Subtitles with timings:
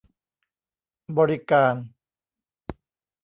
[1.17, 1.73] บริการ